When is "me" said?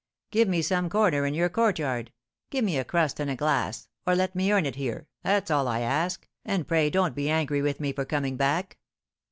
0.47-0.63, 2.65-2.75, 4.33-4.51, 7.79-7.93